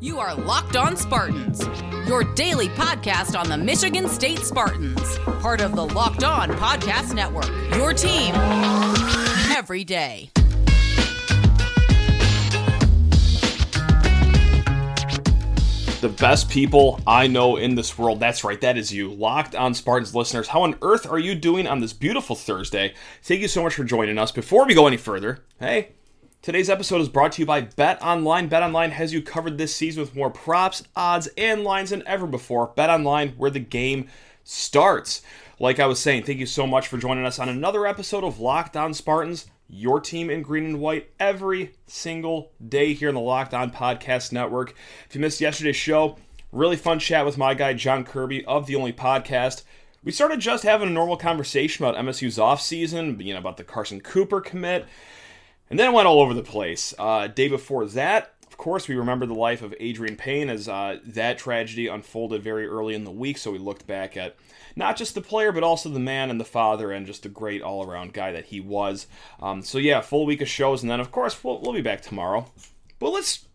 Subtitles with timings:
[0.00, 1.64] You are Locked On Spartans,
[2.06, 7.48] your daily podcast on the Michigan State Spartans, part of the Locked On Podcast Network.
[7.76, 8.34] Your team
[9.56, 10.30] every day.
[16.00, 18.20] The best people I know in this world.
[18.20, 19.10] That's right, that is you.
[19.10, 20.48] Locked on Spartans listeners.
[20.48, 22.94] How on earth are you doing on this beautiful Thursday?
[23.22, 24.32] Thank you so much for joining us.
[24.32, 25.92] Before we go any further, hey,
[26.44, 28.48] Today's episode is brought to you by Bet Online.
[28.48, 32.26] Bet Online has you covered this season with more props, odds, and lines than ever
[32.26, 32.66] before.
[32.76, 34.08] Bet Online, where the game
[34.42, 35.22] starts.
[35.58, 38.40] Like I was saying, thank you so much for joining us on another episode of
[38.40, 43.22] Locked On Spartans, your team in green and white every single day here in the
[43.22, 44.74] Locked On Podcast Network.
[45.08, 46.18] If you missed yesterday's show,
[46.52, 49.62] really fun chat with my guy John Kirby of the Only Podcast.
[50.02, 54.02] We started just having a normal conversation about MSU's offseason, you know, about the Carson
[54.02, 54.84] Cooper commit
[55.74, 56.94] and then it went all over the place.
[57.00, 61.00] Uh, day before that, of course, we remember the life of Adreian Payne as uh,
[61.04, 63.38] that tragedy unfolded very early in the week.
[63.38, 64.36] So we looked back at
[64.76, 67.60] not just the player, but also the man and the father, and just a great
[67.60, 69.08] all around guy that he was.
[69.42, 72.02] Um, so yeah, full week of shows, and then of course we'll, we'll be back
[72.02, 72.46] tomorrow.
[73.00, 73.48] But let's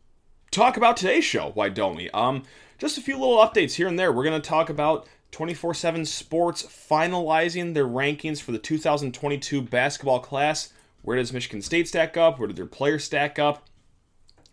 [0.52, 1.52] talk about today's show.
[1.53, 2.09] Why don't we?
[2.09, 2.44] Um,
[2.78, 4.12] just a few little updates here and there.
[4.12, 10.20] We're going to talk about 24 7 Sports finalizing their rankings for the 2022 basketball
[10.20, 10.73] class.
[11.02, 12.39] Where does Michigan State stack up?
[12.39, 13.67] Where do their players stack up?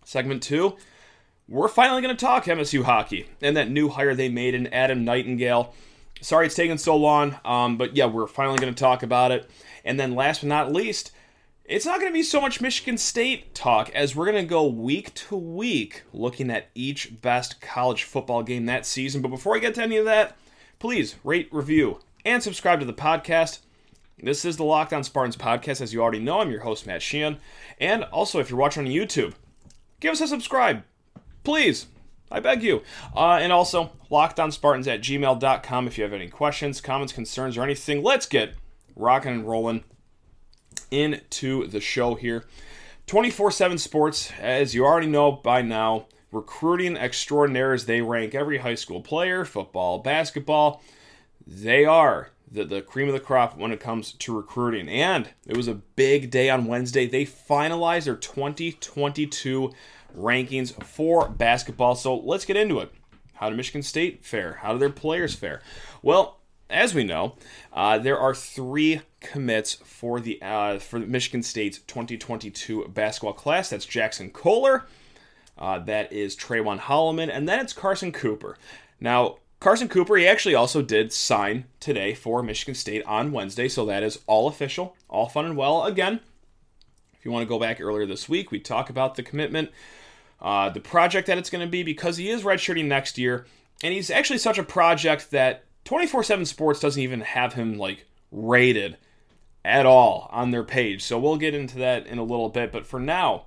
[0.04, 0.76] Segment two,
[1.48, 5.04] we're finally going to talk MSU hockey and that new hire they made in Adam
[5.04, 5.74] Nightingale.
[6.20, 9.50] Sorry it's taken so long, um, but yeah, we're finally going to talk about it.
[9.84, 11.12] And then last but not least,
[11.64, 14.66] it's not going to be so much Michigan State talk as we're going to go
[14.66, 19.20] week to week looking at each best college football game that season.
[19.20, 20.36] But before I get to any of that,
[20.78, 23.58] please rate, review, and subscribe to the podcast.
[24.22, 25.82] This is the Locked On Spartans podcast.
[25.82, 27.36] As you already know, I'm your host, Matt Sheehan.
[27.78, 29.34] And also, if you're watching on YouTube,
[30.00, 30.84] give us a subscribe.
[31.44, 31.86] Please.
[32.30, 32.82] I beg you.
[33.14, 38.02] Uh, and also, lockedonspartans at gmail.com if you have any questions, comments, concerns, or anything.
[38.02, 38.54] Let's get
[38.96, 39.84] rocking and rolling
[40.90, 42.46] into the show here.
[43.06, 47.84] 24 7 Sports, as you already know by now, recruiting extraordinaires.
[47.84, 50.82] They rank every high school player, football, basketball.
[51.46, 54.88] They are the, the cream of the crop when it comes to recruiting.
[54.88, 57.06] And it was a big day on Wednesday.
[57.06, 59.72] They finalized their 2022
[60.16, 61.94] rankings for basketball.
[61.94, 62.92] So let's get into it.
[63.34, 64.54] How did Michigan State fare?
[64.62, 65.60] How do their players fare?
[66.02, 66.40] Well,
[66.70, 67.36] as we know,
[67.72, 73.70] uh, there are three commits for the uh, for Michigan State's 2022 basketball class.
[73.70, 74.86] That's Jaxon Kohler,
[75.58, 78.56] uh, that is Trayvon Holloman, and then it's Carson Cooper.
[79.00, 83.86] Now, Carson Cooper, he actually also did sign today for Michigan State on Wednesday, so
[83.86, 85.84] that is all official, all fun and well.
[85.84, 86.20] Again,
[87.18, 89.70] if you want to go back earlier this week, we talk about the commitment,
[90.40, 93.46] uh, the project that it's going to be, because he is redshirting next year,
[93.82, 98.06] and he's actually such a project that 24 7 Sports doesn't even have him like
[98.30, 98.98] rated
[99.64, 101.02] at all on their page.
[101.02, 103.46] So we'll get into that in a little bit, but for now,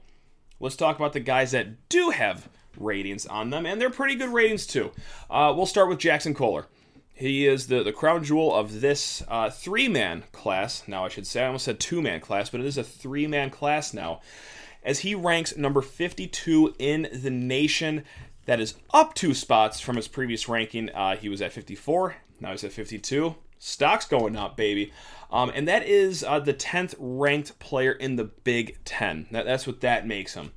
[0.59, 4.33] let's talk about the guys that do have ratings on them, and they're pretty good
[4.33, 4.91] ratings too.
[5.29, 6.67] Uh, we'll start with Jaxon Kohler.
[7.13, 10.87] He is the, the crown jewel of this uh, three man class.
[10.87, 13.27] Now, I should say, I almost said two man class, but it is a three
[13.27, 14.21] man class now,
[14.83, 18.05] as he ranks number 52 in the nation.
[18.45, 20.89] That is up two spots from his previous ranking.
[20.89, 23.35] Uh, he was at 54, now he's at 52.
[23.59, 24.93] Stock's going up, baby.
[25.31, 29.27] Um, and that is uh, the 10th ranked player in the Big Ten.
[29.31, 30.53] That, that's what that makes him.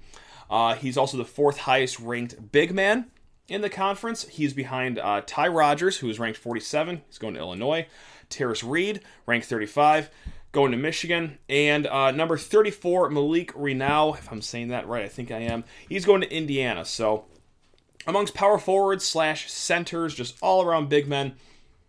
[0.52, 3.06] Uh, he's also the fourth highest ranked big man
[3.48, 4.28] in the conference.
[4.28, 7.00] He's behind uh, Ty Rodgers, who is ranked 47.
[7.06, 7.86] He's going to Illinois.
[8.28, 10.10] Tarris Reed, ranked 35,
[10.52, 11.38] going to Michigan.
[11.48, 15.64] And uh, number 34, Malik Reneau, if I'm saying that right, I think I am.
[15.88, 16.84] He's going to Indiana.
[16.84, 17.24] So
[18.06, 21.36] amongst power forwards slash centers, just all around big men,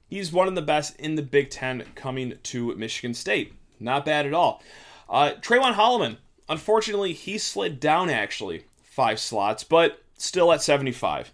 [0.07, 3.55] he's one of the best in the Big Ten coming to Michigan State.
[3.77, 4.63] Not bad at all.
[5.09, 6.17] Uh, Trayvon Holloman,
[6.49, 11.33] Unfortunately, he slid down actually five slots, but still at 75.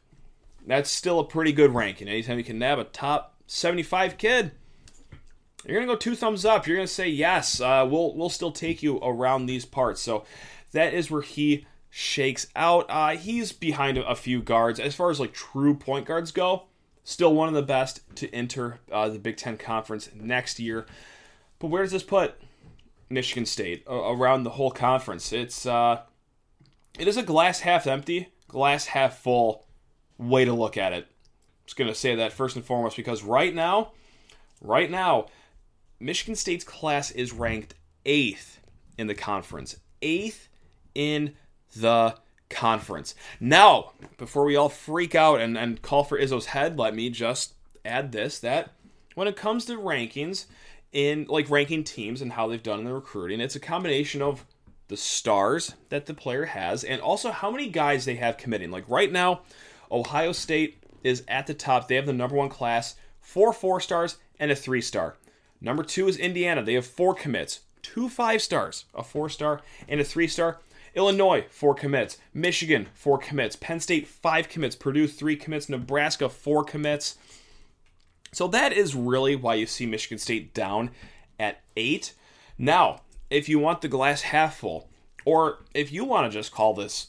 [0.65, 2.07] That's still a pretty good ranking.
[2.07, 4.51] Anytime you can nab a top 75 kid,
[5.65, 6.67] you're gonna go two thumbs up.
[6.67, 7.59] You're gonna say yes.
[7.59, 10.01] Uh, we'll we'll still take you around these parts.
[10.01, 10.25] So
[10.71, 12.85] that is where he shakes out.
[12.89, 16.63] Uh, he's behind a, few guards as far as like true point guards go.
[17.03, 20.85] Still one of the best to enter uh, the Big Ten Conference next year.
[21.57, 22.39] But where does this put
[23.09, 25.33] Michigan State uh, around the whole conference.
[25.33, 26.01] It's uh,
[26.97, 29.65] it is a glass half empty, glass half full
[30.17, 31.05] way to look at it.
[31.05, 33.91] I'm just gonna say that first and foremost because right now,
[34.61, 35.27] right now,
[35.99, 37.75] Michigan State's class is ranked
[38.05, 38.59] eighth
[38.97, 40.49] in the conference, eighth
[40.95, 41.35] in
[41.75, 42.15] the
[42.49, 43.15] conference.
[43.39, 47.53] Now, before we all freak out and, and call for Izzo's head, let me just
[47.85, 48.71] add this that
[49.15, 50.45] when it comes to rankings,
[50.91, 54.45] in like ranking teams and how they've done in the recruiting, it's a combination of
[54.87, 58.71] the stars that the player has and also how many guys they have committing.
[58.71, 59.41] Like right now,
[59.91, 61.87] Ohio State is at the top.
[61.87, 65.15] They have the number one class, four four stars and a three star.
[65.61, 66.63] Number two is Indiana.
[66.63, 70.59] They have four commits, two five stars, a four star, and a three star.
[70.95, 72.17] Illinois, four commits.
[72.33, 73.55] Michigan, four commits.
[73.55, 74.75] Penn State, five commits.
[74.75, 75.69] Purdue, three commits.
[75.69, 77.17] Nebraska, four commits.
[78.31, 80.91] So that is really why you see Michigan State down
[81.39, 82.13] at eight.
[82.57, 84.89] Now, if you want the glass half full,
[85.25, 87.07] or if you want to just call this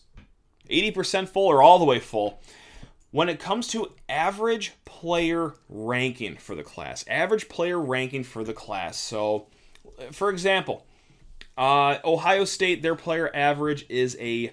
[0.69, 2.41] 80% full or all the way full,
[3.11, 8.53] when it comes to average player ranking for the class, average player ranking for the
[8.53, 8.97] class.
[8.97, 9.47] So,
[10.13, 10.87] for example,
[11.59, 14.53] uh, Ohio State, their player average is a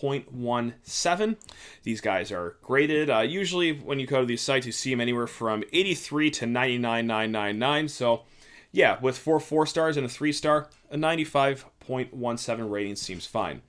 [0.00, 1.36] 95.17.
[1.82, 3.10] These guys are graded.
[3.10, 6.46] Uh, usually, when you go to these sites, you see them anywhere from 83 to
[6.46, 7.90] 99.999.
[7.90, 8.22] So,
[8.72, 13.62] yeah, with four four stars and a three star, a 95.17 rating seems fine.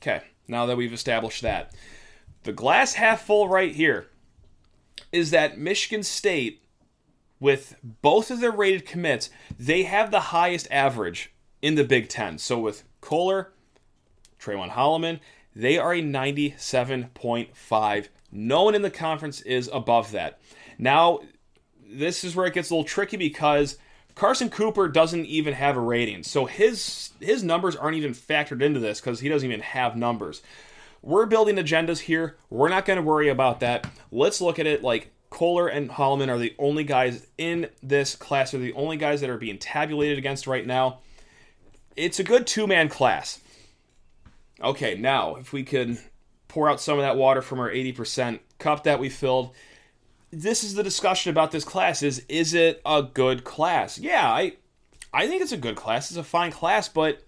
[0.00, 1.74] Okay, now that we've established that,
[2.44, 4.06] the glass half full right here
[5.12, 6.62] is that Michigan State,
[7.40, 12.38] with both of their rated commits, they have the highest average in the Big Ten.
[12.38, 13.52] So with Kohler,
[14.40, 15.20] Trayvon Holloman,
[15.56, 18.08] they are a 97.5.
[18.30, 20.38] No one in the conference is above that.
[20.78, 21.20] Now,
[21.88, 23.78] this is where it gets a little tricky because
[24.14, 26.24] Carson Cooper doesn't even have a rating.
[26.24, 30.42] So his his numbers aren't even factored into this because he doesn't even have numbers.
[31.00, 32.36] We're building agendas here.
[32.50, 33.86] We're not going to worry about that.
[34.12, 38.52] Let's look at it like Kohler and Holloman are the only guys in this class,
[38.52, 40.98] are the only guys that are being tabulated against right now.
[41.96, 43.40] It's a good two man class.
[44.62, 45.98] Okay, now if we could
[46.48, 49.54] pour out some of that water from our 80% cup that we filled
[50.30, 53.98] this is the discussion about this class is is it a good class?
[53.98, 54.54] Yeah, I
[55.12, 56.10] I think it's a good class.
[56.10, 57.22] It's a fine class, but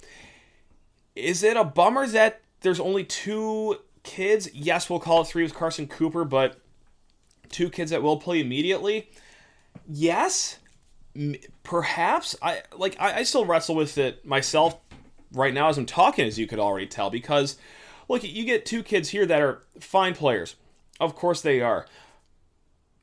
[1.15, 4.51] is it a bummer that there's only two kids?
[4.53, 6.61] Yes, we'll call it three with Carson Cooper, but
[7.51, 9.09] two kids that will play immediately.
[9.89, 10.59] Yes,
[11.63, 12.37] perhaps.
[12.43, 12.97] I like.
[13.01, 14.79] I, I still wrestle with it myself
[15.33, 17.57] right now as I'm talking, as you could already tell, because
[18.09, 20.57] look, you get two kids here that are fine players.
[21.01, 21.87] Of course they are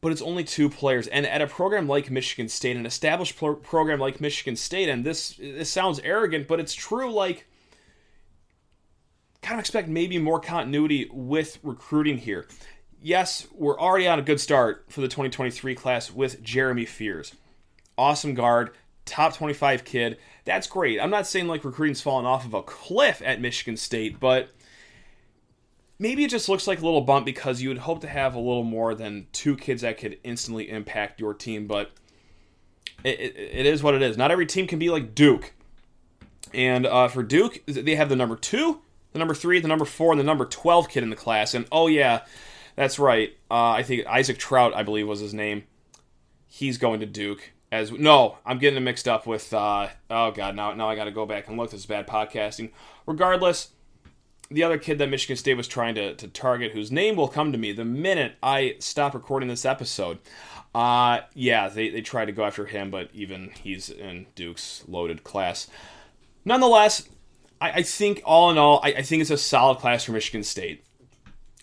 [0.06, 1.07] but it's only two players.
[1.07, 5.04] And at a program like Michigan State, an established pro- program like Michigan State, and
[5.04, 7.12] this this sounds arrogant, but it's true.
[7.12, 7.48] Like,
[9.42, 12.45] kind of expect maybe more continuity with recruiting here.
[13.01, 17.33] Yes, we're already on a good start for the 2023 class with Jeremy Fears.
[17.98, 18.75] Awesome guard,
[19.06, 20.19] top 25 kid.
[20.45, 21.00] That's great.
[21.00, 24.50] I'm not saying like recruiting's fallen off of a cliff at Michigan State, but
[25.97, 28.39] maybe it just looks like a little bump because you would hope to have a
[28.39, 31.92] little more than two kids that could instantly impact your team, but
[33.03, 34.18] it, it, it is what it is.
[34.18, 35.53] Not every team can be like Duke.
[36.53, 38.81] And uh, for Duke, they have the number two,
[39.13, 41.53] the number three, the number four, and the number 12 kid in the class.
[41.53, 42.21] And oh, yeah,
[42.75, 43.36] that's right.
[43.50, 45.63] Uh, I think Isaac Trout, I believe, was his name.
[46.47, 47.51] He's going to Duke.
[47.75, 49.54] As no, I'm getting it mixed up with.
[49.54, 51.72] Uh, oh God, now now I got to go back and look.
[51.72, 52.72] This is bad podcasting.
[53.06, 53.72] Regardless,
[54.50, 57.51] the other kid that Michigan State was trying to, to target, whose name will come
[57.51, 60.19] to me the minute I stop recording this episode.
[60.73, 65.26] Uh, yeah, they, they tried to go after him, but even he's in Duke's loaded
[65.26, 65.68] class.
[66.45, 67.09] Nonetheless,
[67.59, 70.44] I, I think all in all, I, I, think it's a solid class for Michigan
[70.44, 70.85] State.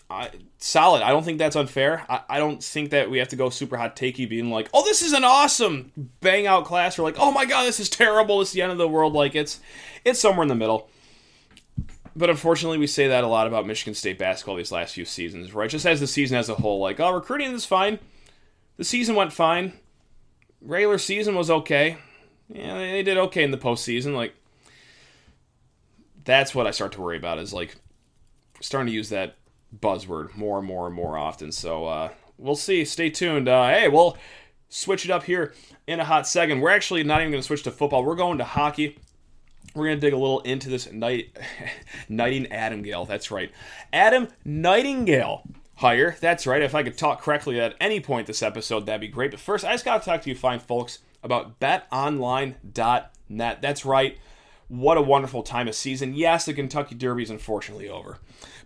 [0.09, 0.27] Uh,
[0.63, 1.01] solid.
[1.01, 2.05] I don't think that's unfair.
[2.07, 4.83] I, I don't think that we have to go super hot takey being like, oh,
[4.83, 5.91] this is an awesome
[6.21, 8.77] bang out class, or like, oh my god, this is terrible, is the end of
[8.77, 9.13] the world.
[9.13, 9.59] Like it's
[10.05, 10.89] it's somewhere in the middle.
[12.15, 15.53] But unfortunately, we say that a lot about Michigan State basketball these last few seasons,
[15.53, 15.69] right?
[15.69, 17.97] Just as the season as a whole, like, oh, recruiting is fine.
[18.77, 19.73] The season went fine.
[20.61, 21.97] Regular season was okay.
[22.49, 24.15] Yeah, they did okay in the postseason.
[24.15, 24.35] Like,
[26.23, 27.75] that's what I start to worry about is like
[28.61, 29.35] starting to use that
[29.79, 31.51] buzzword more and more and more often.
[31.51, 32.85] So uh, we'll see.
[32.85, 33.47] Stay tuned.
[33.47, 34.17] Uh, hey, we'll
[34.69, 35.53] switch it up here
[35.87, 36.61] in a hot second.
[36.61, 38.03] We're actually not even going to switch to football.
[38.03, 38.97] We're going to hockey
[39.73, 41.37] we're going to dig a little into this night
[42.09, 43.05] knighting Adam Gale.
[43.05, 43.51] That's right.
[43.91, 45.43] Adam Nightingale
[45.75, 46.15] hire.
[46.19, 46.61] That's right.
[46.61, 49.31] If I could talk correctly at any point this episode, that'd be great.
[49.31, 53.61] But first, I just got to talk to you fine folks about betonline.net.
[53.61, 54.17] That's right.
[54.73, 56.15] What a wonderful time of season.
[56.15, 58.17] Yes, the Kentucky Derby is unfortunately over.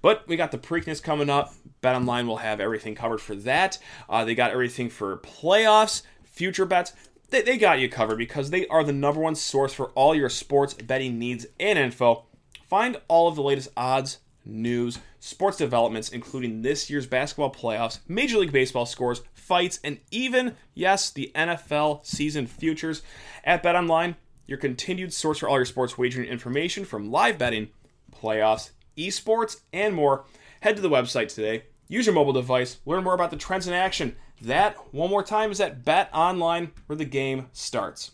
[0.01, 1.53] But we got the Preakness coming up.
[1.81, 3.77] Bet BetOnline will have everything covered for that.
[4.09, 6.93] Uh, they got everything for playoffs, future bets
[7.29, 10.29] they, they got you covered because they are the number one source for all your
[10.29, 12.25] sports betting needs and info.
[12.69, 18.37] Find all of the latest odds, news, sports developments, including this year's basketball playoffs, Major
[18.37, 23.01] League Baseball scores, fights, and even, yes, the NFL season futures.
[23.43, 24.15] At BetOnline,
[24.47, 27.69] your continued source for all your sports wagering information from live betting,
[28.11, 30.25] playoffs, esports, and more.
[30.61, 31.63] Head to the website today.
[31.87, 32.77] Use your mobile device.
[32.85, 34.15] Learn more about the trends in action.
[34.41, 38.11] That, one more time, is at Bet Online, where the game starts.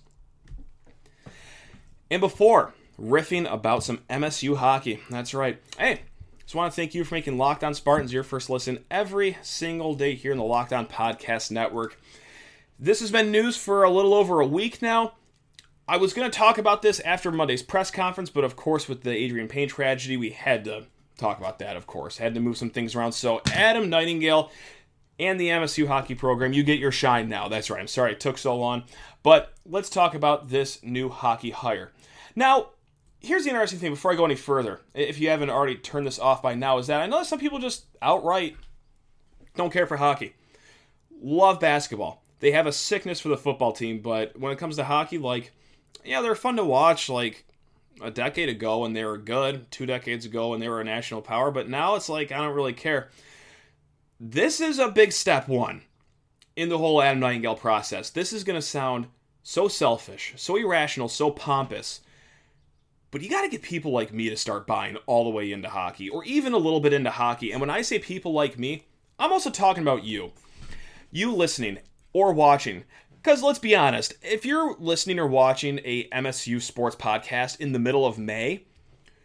[2.12, 5.60] And before riffing about some MSU hockey, that's right.
[5.78, 6.02] Hey,
[6.42, 9.96] just want to thank you for making Locked On Spartans your first listen every single
[9.96, 12.00] day here in the Locked On Podcast Network.
[12.80, 15.14] This has been news for a little over a week now.
[15.88, 19.04] I was going to talk about this after Monday's press conference, but of course, with
[19.04, 20.86] the Adreian Payne tragedy, we had to
[21.18, 22.18] talk about that, of course.
[22.18, 23.12] Had to move some things around.
[23.12, 24.50] So, Adam Nightingale
[25.20, 27.50] and the MSU hockey program, you get your shine now.
[27.50, 27.82] That's right.
[27.82, 28.84] I'm sorry it took so long.
[29.24, 31.92] But let's talk about this new hockey hire.
[32.36, 32.70] Now,
[33.20, 36.20] here's the interesting thing before I go any further, if you haven't already turned this
[36.20, 38.56] off by now, is that I know that some people just outright
[39.56, 40.34] don't care for hockey.
[41.22, 42.24] Love basketball.
[42.40, 45.52] They have a sickness for the football team, but when it comes to hockey, like,
[46.04, 47.10] yeah, they're fun to watch.
[47.10, 47.46] Like,
[48.02, 51.22] a decade ago and they were good, two decades ago and they were a national
[51.22, 53.10] power, but now it's like I don't really care.
[54.20, 55.82] This is a big step one
[56.56, 58.10] in the whole Adam Nightingale process.
[58.10, 59.08] This is going to sound
[59.42, 62.02] so selfish, so irrational, so pompous.
[63.12, 65.70] But you got to get people like me to start buying all the way into
[65.70, 67.52] hockey, or even a little bit into hockey.
[67.52, 68.86] And when I say people like me,
[69.20, 70.32] I'm also talking about you.
[71.12, 71.80] You listening
[72.12, 72.86] or watching.
[73.24, 77.80] Because let's be honest, if you're listening or watching a MSU sports podcast in the
[77.80, 78.66] middle of May,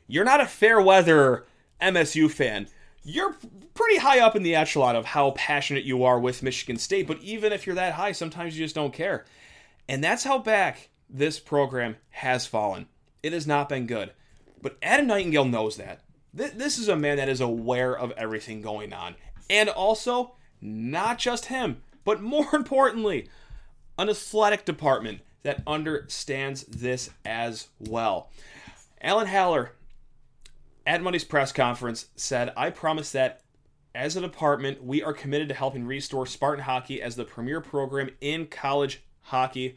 [0.06, 1.46] you're not a fair weather
[1.82, 2.68] MSU fan.
[3.02, 3.36] You're
[3.74, 7.20] pretty high up in the echelon of how passionate you are with Michigan State, but
[7.22, 9.24] even if you're that high, sometimes you just don't care.
[9.88, 12.86] And that's how back this program has fallen.
[13.24, 14.12] It has not been good.
[14.62, 16.02] But Adam Nightingale knows that.
[16.32, 19.16] This is a man that is aware of everything going on.
[19.50, 23.28] And also, not just him, but more importantly,
[23.98, 28.30] an athletic department that understands this as well.
[29.00, 29.72] Alan Haller
[30.86, 33.42] at Monday's press conference said, I promise that
[33.94, 38.10] as a department, we are committed to helping restore Spartan hockey as the premier program
[38.20, 39.76] in college hockey.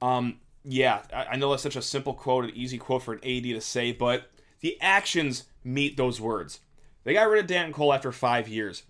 [0.00, 3.44] Um, yeah, I know that's such a simple quote, an easy quote for an AD
[3.44, 4.30] to say, but
[4.60, 6.60] the actions meet those words.
[7.04, 8.82] They got rid of Dan Cole after five years.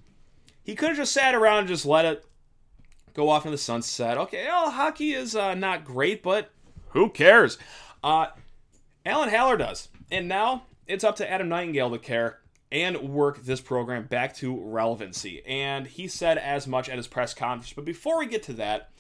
[0.62, 2.24] He could have just sat around and just let it
[3.16, 4.18] go off in the sunset.
[4.18, 6.50] Okay, well, hockey is uh, not great, but
[6.90, 7.58] who cares?
[8.04, 8.26] Uh,
[9.04, 9.88] Alan Haller does.
[10.10, 14.60] And now it's up to Adam Nightingale to care and work this program back to
[14.60, 15.42] relevancy.
[15.46, 17.72] And he said as much at his press conference.
[17.72, 18.90] But before we get to that,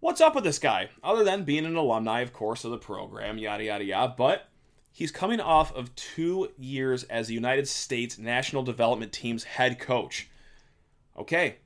[0.00, 0.90] what's up with this guy?
[1.02, 4.14] Other than being an alumni, of course, of the program, yada, yada, yada.
[4.16, 4.48] But
[4.92, 10.28] he's coming off of two years as the United States National Development Team's head coach.
[11.16, 11.56] Okay,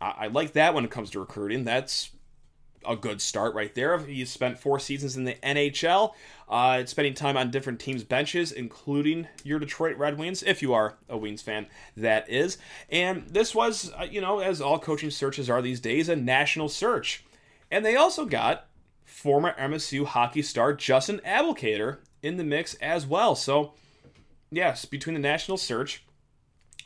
[0.00, 1.64] I, I like that when it comes to recruiting.
[1.64, 2.10] That's
[2.86, 3.98] a good start right there.
[3.98, 6.14] He spent four seasons in the NHL,
[6.48, 10.96] uh, spending time on different teams' benches, including your Detroit Red Wings, if you are
[11.08, 12.58] a Wings fan, that is.
[12.88, 16.68] And this was, uh, you know, as all coaching searches are these days, a national
[16.68, 17.24] search.
[17.70, 18.66] And they also got
[19.04, 23.34] former MSU hockey star Justin Abdelkader in the mix as well.
[23.34, 23.74] So,
[24.50, 26.04] yes, between the national search,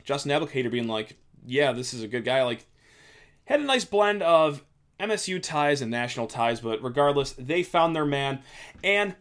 [0.04, 2.66] Justin Abdelkader being like, yeah, this is a good guy, like
[3.50, 4.64] had a nice blend of
[5.00, 8.40] MSU ties and national ties, but regardless, they found their man.
[8.84, 9.16] And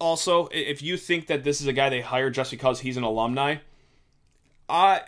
[0.00, 3.04] also, if you think that this is a guy they hired just because he's an
[3.04, 3.56] alumni,
[4.68, 4.98] uh,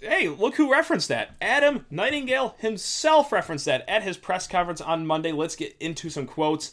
[0.00, 1.34] hey, look who referenced that.
[1.40, 5.32] Adam Nightingale himself referenced that at his press conference on Monday.
[5.32, 6.72] Let's get into some quotes.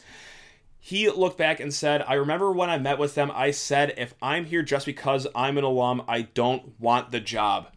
[0.78, 4.14] He looked back and said, I remember when I met with them, I said, if
[4.22, 7.68] I'm here just because I'm an alum, I don't want the job.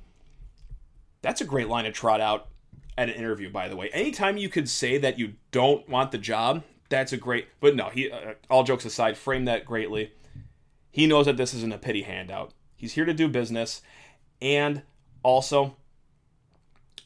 [1.22, 2.50] That's a great line to trot out
[3.00, 3.90] at an interview, by the way.
[3.94, 7.48] Anytime you could say that you don't want the job, that's a great.
[7.62, 8.12] But no, he.
[8.12, 10.12] Uh, all jokes aside, frame that greatly.
[10.92, 12.54] He knows that this isn't a pity handout.
[12.76, 13.82] He's here to do business,
[14.42, 14.82] and
[15.24, 15.78] also,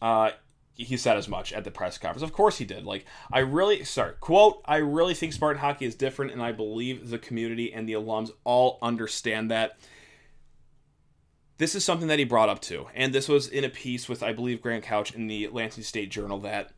[0.01, 0.31] uh,
[0.73, 2.23] he said as much at the press conference.
[2.23, 2.85] Of course he did.
[2.85, 7.09] Like, I really, sorry, quote, I really think Spartan hockey is different, and I believe
[7.09, 9.77] the community and the alums all understand that
[11.57, 12.87] this is something that he brought up too.
[12.95, 16.09] And this was in a piece with, I believe, Graham Couch in the Lansing State
[16.09, 16.71] Journal that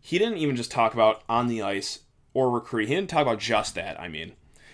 [0.00, 2.00] he didn't even just talk about on the ice
[2.32, 2.88] or recruiting.
[2.88, 4.32] He didn't talk about just that, I mean.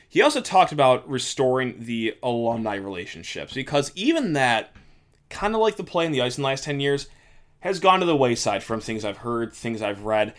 [0.08, 4.74] He also talked about restoring the alumni relationships because even that,
[5.30, 7.08] kind of like the play in the ice in the last 10 years,
[7.60, 10.34] has gone to the wayside from things I've heard, things I've read.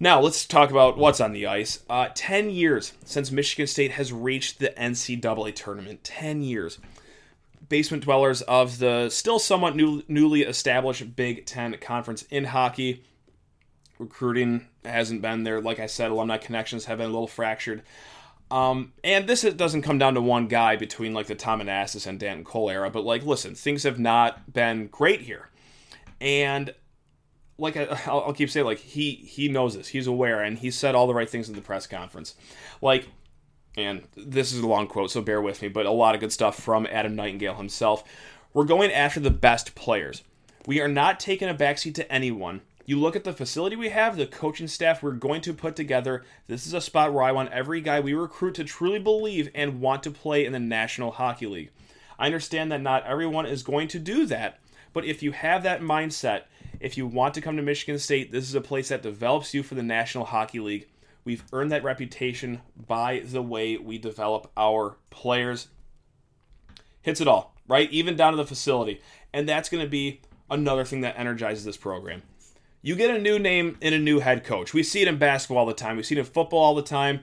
[0.00, 1.80] Now, let's talk about what's on the ice.
[1.90, 6.02] Uh, 10 years since Michigan State has reached the NCAA tournament.
[6.04, 6.78] 10 years
[7.68, 13.04] basement dwellers of the still somewhat new, newly established Big Ten Conference in hockey.
[13.98, 15.60] Recruiting hasn't been there.
[15.60, 17.82] Like I said, alumni connections have been a little fractured.
[18.50, 22.20] Um, and this doesn't come down to one guy between like the Tom Anastos and
[22.20, 25.48] Danton Cole era, but like, listen, things have not been great here.
[26.20, 26.74] And
[27.56, 30.70] like I, will I'll keep saying, like he he knows this, he's aware, and he
[30.70, 32.34] said all the right things in the press conference.
[32.82, 33.08] Like
[33.76, 36.32] and this is a long quote, so bear with me, but a lot of good
[36.32, 38.04] stuff from Adam Nightingale himself.
[38.52, 40.22] We're going after the best players.
[40.66, 42.60] We are not taking a backseat to anyone.
[42.84, 46.24] You look at the facility we have, the coaching staff we're going to put together.
[46.48, 49.80] This is a spot where I want every guy we recruit to truly believe and
[49.80, 51.70] want to play in the National Hockey League.
[52.18, 54.58] I understand that not everyone is going to do that,
[54.92, 56.42] but if you have that mindset,
[56.80, 59.62] if you want to come to Michigan State, this is a place that develops you
[59.62, 60.88] for the National Hockey League.
[61.24, 65.68] We've earned that reputation by the way we develop our players.
[67.02, 67.90] Hits it all, right?
[67.90, 69.00] Even down to the facility.
[69.32, 72.22] And that's going to be another thing that energizes this program.
[72.82, 74.74] You get a new name and a new head coach.
[74.74, 76.82] We see it in basketball all the time, we see it in football all the
[76.82, 77.20] time.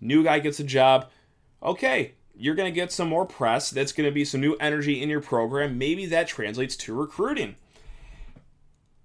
[0.00, 1.08] New guy gets a job.
[1.62, 3.70] Okay, you're going to get some more press.
[3.70, 5.78] That's going to be some new energy in your program.
[5.78, 7.56] Maybe that translates to recruiting.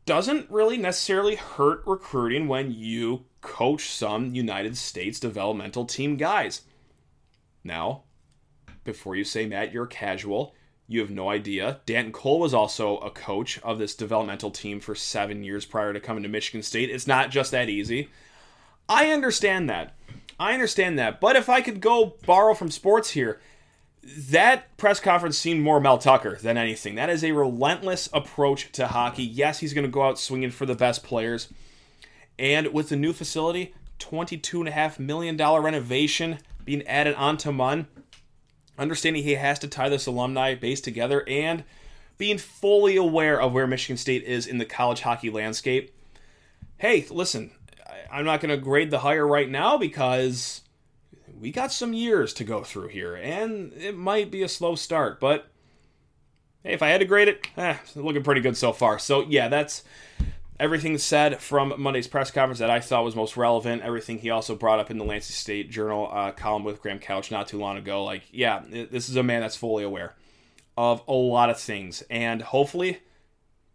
[0.05, 6.61] Doesn't really necessarily hurt recruiting when you coach some United States developmental team guys.
[7.63, 8.03] Now,
[8.83, 10.53] before you say, Matt, you're casual,
[10.87, 11.79] you have no idea.
[11.85, 15.99] Danton Cole was also a coach of this developmental team for seven years prior to
[15.99, 16.89] coming to Michigan State.
[16.89, 18.09] It's not just that easy.
[18.89, 19.95] I understand that.
[20.37, 21.21] I understand that.
[21.21, 23.39] But if I could go borrow from sports here,
[24.03, 26.95] that press conference seemed more Mel Tucker than anything.
[26.95, 29.23] That is a relentless approach to hockey.
[29.23, 31.47] Yes, he's going to go out swinging for the best players.
[32.37, 37.87] And with the new facility, $22.5 million renovation being added onto Munn,
[38.77, 41.63] understanding he has to tie this alumni base together and
[42.17, 45.93] being fully aware of where Michigan State is in the college hockey landscape.
[46.77, 47.51] Hey, listen,
[48.11, 50.61] I'm not going to grade the hire right now because
[51.43, 55.19] we got some years to go through here, and it might be a slow start,
[55.19, 55.47] but
[56.63, 58.97] hey, if I had to grade it, eh, looking pretty good so far.
[58.97, 59.83] So yeah, that's
[60.57, 63.81] everything said from Monday's press conference that I thought was most relevant.
[63.81, 67.29] Everything he also brought up in the Lansing State Journal uh, column with Graham Couch
[67.29, 68.05] not too long ago.
[68.05, 70.15] Like, yeah, this is a man that's fully aware
[70.77, 73.01] of a lot of things, and hopefully,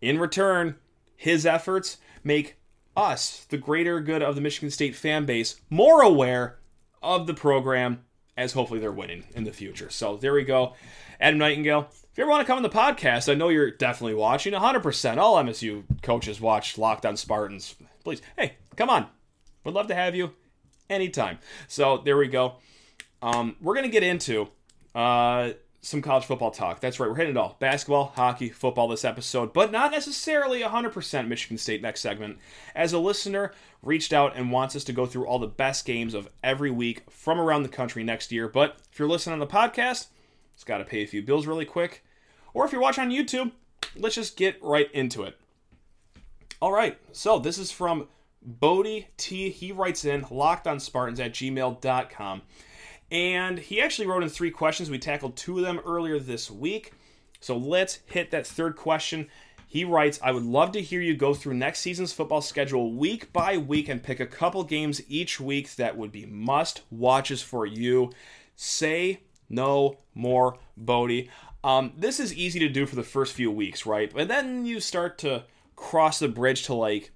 [0.00, 0.76] in return,
[1.14, 2.56] his efforts make
[2.96, 6.58] us, the greater good of the Michigan State fan base, more aware
[7.02, 8.04] of the program
[8.36, 9.90] as hopefully they're winning in the future.
[9.90, 10.74] So there we go.
[11.20, 14.14] Adam Nightingale, if you ever want to come on the podcast, I know you're definitely
[14.14, 14.52] watching.
[14.52, 15.16] 100%.
[15.18, 17.74] All MSU coaches watch Locked on Spartans.
[18.04, 19.06] Please, hey, come on.
[19.64, 20.32] Would love to have you
[20.88, 21.38] anytime.
[21.66, 22.54] So there we go.
[23.20, 24.48] Um, we're going to get into
[24.94, 26.80] uh, some college football talk.
[26.80, 27.08] That's right.
[27.08, 31.82] We're hitting it all basketball, hockey, football this episode, but not necessarily 100% Michigan State
[31.82, 32.38] next segment.
[32.74, 36.14] As a listener reached out and wants us to go through all the best games
[36.14, 38.48] of every week from around the country next year.
[38.48, 40.08] But if you're listening on the podcast,
[40.52, 42.04] it's got to pay a few bills really quick.
[42.54, 43.52] Or if you're watching on YouTube,
[43.96, 45.38] let's just get right into it.
[46.60, 48.08] All right, so this is from
[48.42, 49.50] Bodie T.
[49.50, 52.42] He writes in lockedonspartans at gmail.com.
[53.10, 54.90] And he actually wrote in three questions.
[54.90, 56.92] We tackled two of them earlier this week.
[57.40, 59.28] So let's hit that third question.
[59.66, 63.32] He writes, I would love to hear you go through next season's football schedule week
[63.32, 67.66] by week and pick a couple games each week that would be must watches for
[67.66, 68.10] you.
[68.56, 71.30] Say no more, Bodie.
[71.62, 74.12] Um, this is easy to do for the first few weeks, right?
[74.12, 75.44] But then you start to
[75.76, 77.12] cross the bridge to like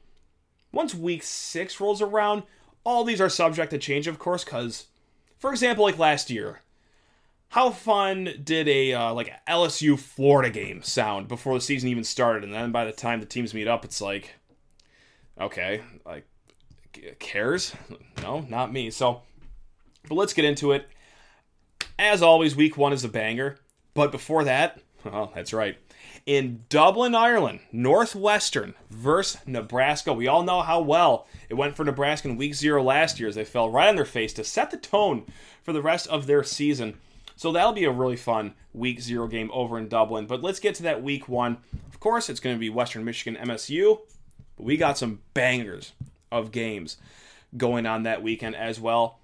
[0.73, 2.43] once week six rolls around.
[2.85, 4.89] All these are subject to change, of course, because,
[5.43, 6.61] for example, like last year,
[7.49, 12.45] how fun did a uh, like LSU Florida game sound before the season even started?
[12.45, 14.37] And then by the time the teams meet up, it's like,
[15.41, 16.29] okay, like
[17.19, 17.75] cares?
[18.23, 18.91] No, not me.
[18.93, 19.23] So,
[20.09, 20.89] but let's get into it.
[21.99, 23.59] As always, week one is a banger.
[23.95, 25.77] But before that, oh, that's right.
[26.25, 30.13] In Dublin, Ireland, Northwestern versus Nebraska.
[30.13, 33.35] We all know how well it went for Nebraska in week zero last year as
[33.35, 35.25] they fell right on their face to set the tone
[35.65, 36.99] for the rest of their season.
[37.35, 40.27] So that'll be a really fun week zero game over in Dublin.
[40.27, 41.59] But let's get to that week one.
[41.89, 43.99] Of course, it's going to be Western Michigan MSU,
[44.57, 45.93] but we got some bangers
[46.31, 46.99] of games
[47.57, 49.19] going on that weekend as well.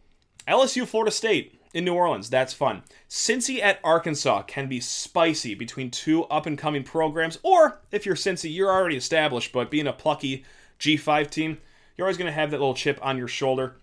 [0.49, 2.31] LSU Florida State in New Orleans.
[2.31, 2.83] That's fun.
[3.09, 7.39] Cincy at Arkansas can be spicy between two up and coming programs.
[7.43, 10.45] Or if you're Cincy, you're already established, but being a plucky
[10.81, 11.59] G5 team,
[11.97, 13.77] you're always going to have that little chip on your shoulder.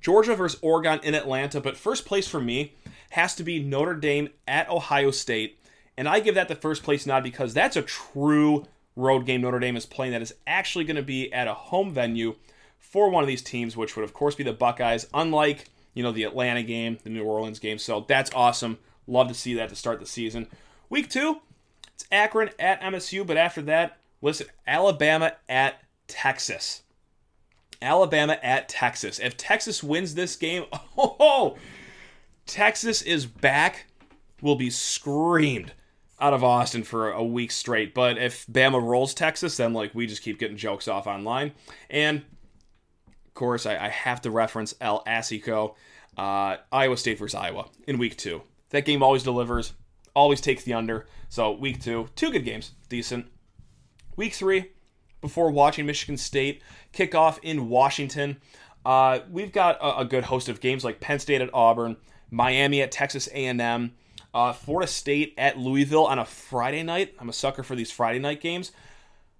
[0.00, 2.74] Georgia versus Oregon in Atlanta, but first place for me
[3.10, 5.58] has to be Notre Dame at Ohio State
[5.96, 9.58] And I give that the first place nod because that's a true road game Notre
[9.58, 12.36] Dame is playing that is actually going to be at a home venue
[12.78, 15.66] for one of these teams, which would, of course, be the Buckeyes, unlike,
[15.98, 17.76] you know, the Atlanta game, the New Orleans game.
[17.76, 18.78] So that's awesome.
[19.08, 20.46] Love to see that to start the season.
[20.88, 21.40] Week two,
[21.92, 26.84] it's Akron at MSU, but after that, listen, Alabama at Texas.
[27.82, 29.18] Alabama at Texas.
[29.18, 31.56] If Texas wins this game, oh,
[32.46, 33.86] Texas is back,
[34.40, 35.72] will be screamed
[36.20, 37.92] out of Austin for a week straight.
[37.92, 41.54] But if Bama rolls Texas, then like we just keep getting jokes off online.
[41.90, 42.22] And
[43.38, 45.74] course, I, I have to reference El Assico,
[46.16, 48.42] uh, Iowa State versus Iowa in week two.
[48.70, 49.72] That game always delivers,
[50.14, 51.06] always takes the under.
[51.28, 53.26] So week two, two good games, decent.
[54.16, 54.72] Week three,
[55.20, 58.38] before watching Michigan State kick off in Washington.
[58.84, 61.96] Uh, we've got a, a, good host of games like Penn State at Auburn,
[62.30, 63.92] Miami at Texas A&M,
[64.32, 67.14] uh, Florida State at Louisville on a Friday night.
[67.18, 68.72] I'm a sucker for these Friday night games.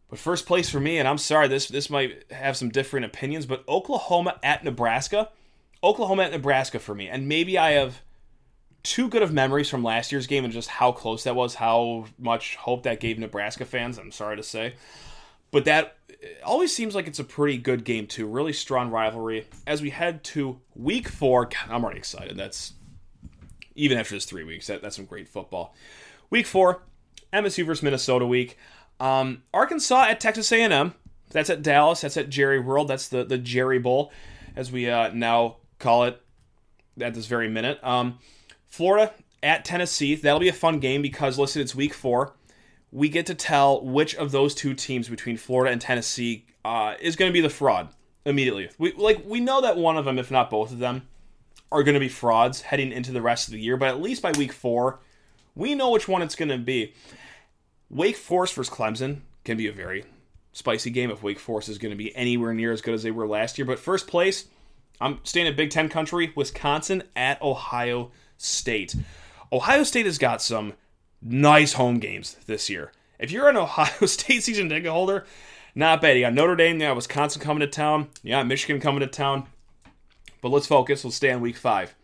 [0.09, 3.47] But first place for me, and I'm sorry, this this might have some different opinions,
[3.47, 5.29] but Oklahoma at Nebraska,
[5.83, 8.01] Oklahoma at Nebraska for me, and maybe I have
[8.83, 12.07] too good of memories from last year's game and just how close that was, how
[12.19, 13.99] much hope that gave Nebraska fans.
[13.99, 14.75] I'm sorry to say,
[15.51, 15.97] but that
[16.43, 18.27] always seems like it's a pretty good game too.
[18.27, 21.47] Really strong rivalry as we head to Week Four.
[21.47, 22.37] God, I'm already excited.
[22.37, 22.73] That's
[23.75, 24.67] even after this three weeks.
[24.67, 25.75] That, that's some great football.
[26.31, 26.83] Week four,
[27.33, 28.59] MSU versus Minnesota week.
[29.01, 30.95] Um, Arkansas at Texas A&M.
[31.31, 32.01] That's at Dallas.
[32.01, 32.89] That's at Jerry World.
[32.89, 34.13] That's the the Jerry Bowl,
[34.57, 36.21] as we uh, now call it
[37.01, 37.83] at this very minute.
[37.85, 38.19] Um,
[38.67, 40.15] Florida at Tennessee.
[40.15, 42.35] That'll be a fun game because listen, it's week four.
[42.91, 47.17] We get to tell which of those two teams between Florida and Tennessee uh, is
[47.17, 47.91] going to be the fraud
[48.25, 48.71] immediately.
[48.79, 51.07] We like we know that one of them, if not both of them,
[51.71, 54.23] are going to be frauds heading into the rest of the year, but at least
[54.23, 55.01] by week four,
[55.55, 56.95] we know which one it's going to be.
[57.91, 60.05] Wake Forest versus Clemson can be a very
[60.53, 63.11] spicy game if Wake Forest is going to be anywhere near as good as they
[63.11, 63.65] were last year.
[63.65, 64.47] But first place,
[65.01, 68.95] I'm staying in Big Ten country, Wisconsin at Ohio State.
[69.53, 70.75] Ohio State has got some
[71.23, 72.93] nice home games this year.
[73.19, 75.25] If you're an Ohio State season ticket holder,
[75.75, 76.17] not bad.
[76.17, 79.07] You got Notre Dame, you got Wisconsin coming to town, you got Michigan coming to
[79.07, 79.47] town.
[80.41, 81.03] But let's focus.
[81.03, 81.95] We'll stay on week five.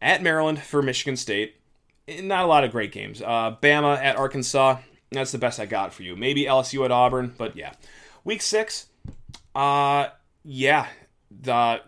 [0.00, 1.56] At Maryland for Michigan State.
[2.22, 3.20] Not a lot of great games.
[3.20, 4.78] Uh, Bama at Arkansas.
[5.10, 6.16] That's the best I got for you.
[6.16, 7.72] Maybe LSU at Auburn, but yeah.
[8.24, 8.86] Week six.
[9.54, 10.08] Uh,
[10.44, 10.86] yeah.
[11.30, 11.82] The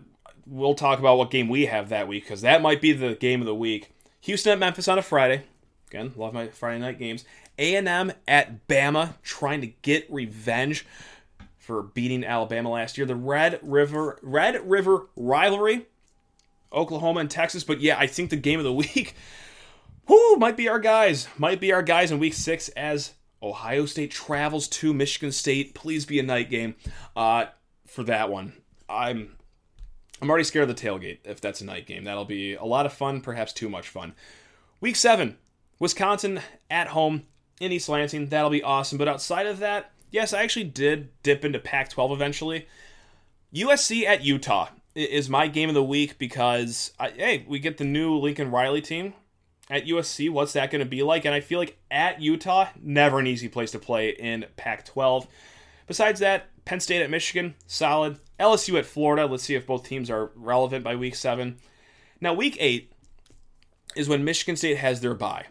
[0.45, 3.41] we'll talk about what game we have that week because that might be the game
[3.41, 3.93] of the week.
[4.21, 5.43] Houston at Memphis on a Friday.
[5.89, 7.25] Again, love my Friday night games.
[7.57, 10.85] A&M at Bama, trying to get revenge
[11.57, 13.05] for beating Alabama last year.
[13.05, 15.85] The Red River Red River rivalry,
[16.73, 17.63] Oklahoma and Texas.
[17.63, 19.15] But yeah, I think the game of the week,
[20.11, 21.27] whoo, might be our guys.
[21.37, 25.73] Might be our guys in week six as Ohio State travels to Michigan State.
[25.73, 26.75] Please be a night game
[27.15, 27.45] uh,
[27.87, 28.53] for that one.
[28.89, 29.37] I'm
[30.21, 32.03] I'm already scared of the tailgate if that's a night game.
[32.03, 34.13] That'll be a lot of fun, perhaps too much fun.
[34.81, 35.37] Week seven,
[35.79, 37.23] Wisconsin at home
[37.61, 38.27] in East Lansing.
[38.27, 38.97] That'll be awesome.
[38.97, 42.67] But outside of that, yes, I actually did dip into Pac 12 eventually.
[43.53, 47.85] USC at Utah is my game of the week because, I, hey, we get the
[47.85, 49.13] new Lincoln Riley team
[49.71, 50.29] at USC.
[50.29, 51.23] What's that going to be like?
[51.23, 55.25] And I feel like at Utah, never an easy place to play in Pac 12.
[55.87, 58.19] Besides that, Penn State at Michigan, solid.
[58.39, 59.25] LSU at Florida.
[59.25, 61.57] Let's see if both teams are relevant by week seven.
[62.19, 62.91] Now, week eight
[63.95, 65.45] is when Michigan State has their bye.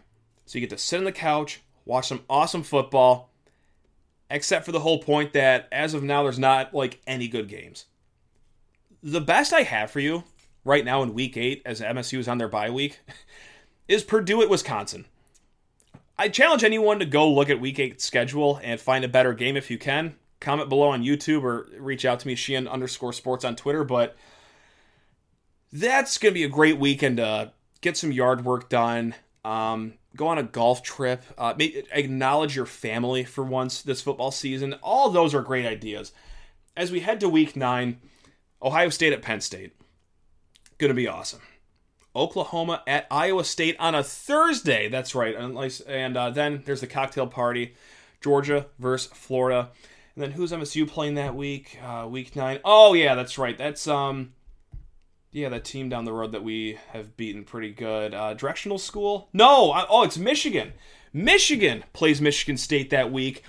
[0.45, 3.31] So you get to sit on the couch, watch some awesome football,
[4.29, 7.85] except for the whole point that as of now, there's not like any good games.
[9.01, 10.23] The best I have for you
[10.63, 12.99] right now in week eight, as MSU is on their bye week,
[13.87, 15.05] is Purdue at Wisconsin.
[16.17, 19.57] I challenge anyone to go look at week eight schedule and find a better game
[19.57, 20.15] if you can.
[20.39, 23.83] Comment below on YouTube or reach out to me, Sheehan underscore sports on Twitter.
[23.83, 24.15] But
[25.71, 29.15] that's going to be a great weekend to get some yard work done.
[29.43, 34.75] Um, go on a golf trip, uh, acknowledge your family for once this football season.
[34.83, 36.11] All those are great ideas.
[36.77, 37.99] As we head to week nine,
[38.61, 39.73] Ohio State at Penn State.
[40.77, 41.41] Going to be awesome.
[42.15, 44.89] Oklahoma at Iowa State on a Thursday.
[44.89, 45.35] That's right.
[45.35, 47.75] And uh, then there's the cocktail party.
[48.21, 49.71] Georgia versus Florida.
[50.15, 51.79] And then who's MSU playing that week?
[51.83, 52.59] Uh, week nine.
[52.63, 53.57] Oh yeah, that's right.
[53.57, 54.33] That's um
[55.31, 58.13] yeah, that team down the road that we have beaten pretty good.
[58.13, 59.29] Uh, directional school?
[59.31, 60.73] No, I, oh, it's Michigan.
[61.13, 63.43] Michigan plays Michigan State that week.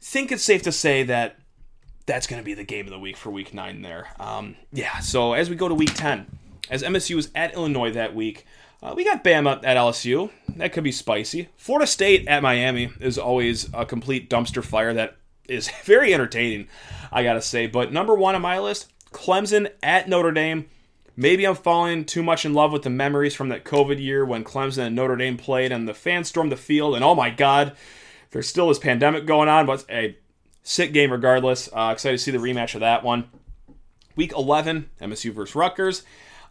[0.00, 1.38] Think it's safe to say that
[2.06, 4.08] that's going to be the game of the week for week nine there.
[4.20, 6.26] Um, yeah, so as we go to week 10,
[6.70, 8.46] as MSU is at Illinois that week,
[8.82, 10.28] Uh, we got Bama at LSU.
[10.56, 11.48] That could be spicy.
[11.56, 16.66] Florida State at Miami is always a complete dumpster fire that is very entertaining,
[17.12, 17.68] I gotta say.
[17.68, 20.66] But number one on my list, Clemson at Notre Dame.
[21.14, 24.42] Maybe I'm falling too much in love with the memories from that COVID year when
[24.42, 27.76] Clemson and Notre Dame played and the fans stormed the field, and oh my God,
[28.32, 30.16] there's still this pandemic going on, but a
[30.64, 31.68] sick game regardless.
[31.72, 33.28] Uh, excited to see the rematch of that one.
[34.16, 36.02] Week 11, MSU versus Rutgers.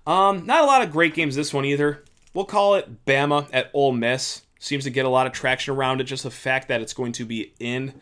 [0.05, 2.03] Um, not a lot of great games this one either.
[2.33, 4.43] We'll call it Bama at Ole Miss.
[4.59, 6.05] Seems to get a lot of traction around it.
[6.05, 7.99] Just the fact that it's going to be in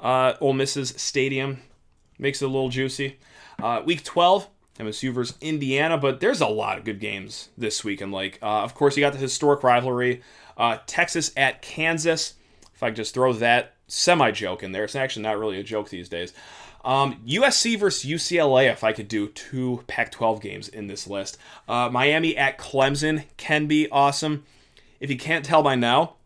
[0.00, 1.62] uh, Ole Miss's stadium
[2.18, 3.18] makes it a little juicy.
[3.62, 8.00] Uh, week 12, MSU versus Indiana, but there's a lot of good games this week.
[8.00, 10.22] And like, uh, of course, you got the historic rivalry,
[10.56, 12.34] uh, Texas at Kansas.
[12.74, 15.62] If I could just throw that semi joke in there, it's actually not really a
[15.62, 16.32] joke these days.
[16.84, 21.36] Um, USC versus UCLA, if I could do two Pac 12 games in this list.
[21.68, 24.44] Uh, Miami at Clemson can be awesome.
[24.98, 26.16] If you can't tell by now,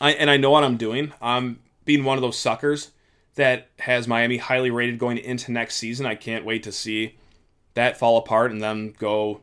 [0.00, 2.90] I, and I know what I'm doing, I'm being one of those suckers
[3.34, 6.06] that has Miami highly rated going into next season.
[6.06, 7.16] I can't wait to see
[7.74, 9.40] that fall apart and then go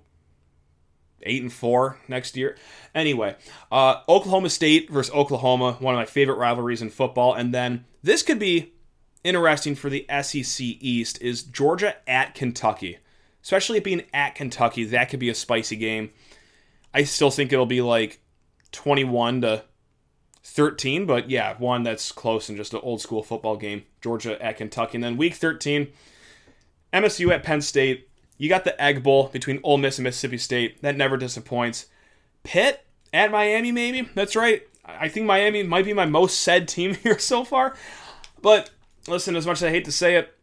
[1.24, 2.58] eight and four next year.
[2.94, 3.36] Anyway,
[3.72, 8.24] uh, Oklahoma State versus Oklahoma, one of my favorite rivalries in football, and then this
[8.24, 8.74] could be
[9.28, 12.98] interesting for the SEC East is Georgia at Kentucky.
[13.44, 16.12] Especially it being at Kentucky, that could be a spicy game.
[16.94, 18.20] I still think it'll be like
[18.72, 19.64] 21 to
[20.44, 23.84] 13, but yeah, one that's close and just an old school football game.
[24.02, 24.98] Georgia at Kentucky.
[24.98, 25.88] And then week 13,
[26.94, 28.10] MSU at Penn State.
[28.38, 30.82] You got the Egg Bowl between Ole Miss and Mississippi State.
[30.82, 31.88] That never disappoints.
[32.44, 34.10] Pitt at Miami, maybe.
[34.16, 34.64] That's right.
[34.86, 37.76] I think Miami might be my most said team here so far.
[38.42, 38.70] But
[39.08, 40.34] listen, as much as I hate to say it,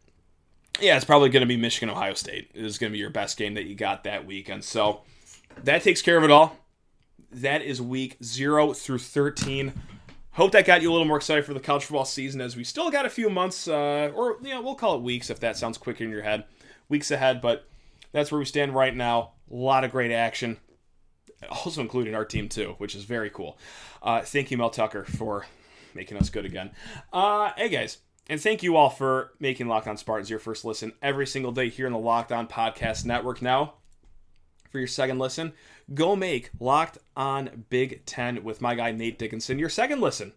[0.79, 2.51] yeah, it's probably going to be Michigan Ohio State.
[2.53, 4.63] It is going to be your best game that you got that weekend.
[4.63, 5.01] So
[5.63, 6.57] that takes care of it all.
[7.31, 9.73] That is week 0 through 13.
[10.31, 12.65] Hope that got you a little more excited for the college football season as we
[12.65, 15.55] still got a few months, uh, or you know, we'll call it weeks if that
[15.55, 16.43] sounds quicker in your head.
[16.89, 17.67] Weeks ahead, but
[18.11, 19.31] that's where we stand right now.
[19.49, 20.57] A lot of great action,
[21.49, 23.57] also including our team too, which is very cool.
[24.03, 25.45] Uh, thank you, Mel Tucker, for
[25.93, 26.71] making us good again.
[27.13, 30.93] Uh, hey guys, and thank you all for making Locked On Spartans your first listen
[31.01, 33.41] every single day here in the Locked On Podcast Network.
[33.41, 33.75] Now,
[34.71, 35.53] for your second listen,
[35.93, 40.33] go make Locked On Big Ten with my guy Nate Dickinson your second listen.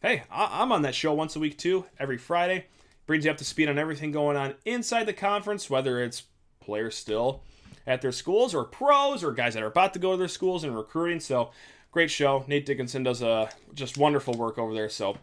[0.00, 2.66] Hey, I'm on that show once a week too, every Friday.
[3.06, 6.24] Brings you up to speed on everything going on inside the conference, whether it's
[6.60, 7.42] players still
[7.86, 10.64] at their schools or pros or guys that are about to go to their schools
[10.64, 11.20] and recruiting.
[11.20, 11.50] So,
[11.90, 12.44] great show.
[12.46, 14.88] Nate Dickinson does a just wonderful work over there.
[14.88, 15.18] So,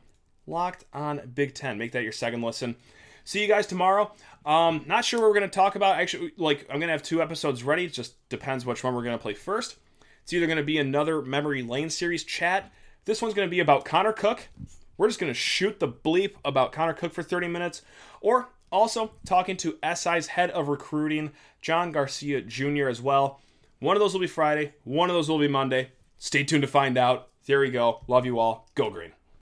[0.47, 1.77] Locked on Big Ten.
[1.77, 2.75] Make that your second listen.
[3.23, 4.11] See you guys tomorrow.
[4.45, 5.99] Um, not sure what we're going to talk about.
[5.99, 7.85] Actually, like I'm going to have two episodes ready.
[7.85, 9.77] It just depends which one we're going to play first.
[10.23, 12.71] It's either going to be another Memory Lane series chat.
[13.05, 14.47] This one's going to be about Connor Cook.
[14.97, 17.81] We're just going to shoot the bleep about Connor Cook for 30 minutes.
[18.21, 22.87] Or also talking to SI's head of recruiting, John Garcia Jr.
[22.87, 23.39] as well.
[23.79, 24.73] One of those will be Friday.
[24.83, 25.91] One of those will be Monday.
[26.17, 27.29] Stay tuned to find out.
[27.47, 28.01] There we go.
[28.07, 28.69] Love you all.
[28.75, 29.11] Go green.